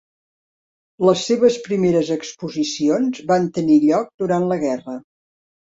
Les 1.09 1.25
seves 1.31 1.57
primeres 1.67 2.09
exposicions 2.17 3.23
van 3.33 3.47
tenir 3.59 3.79
lloc 3.87 4.11
durant 4.25 4.49
la 4.55 4.63
guerra. 4.69 4.99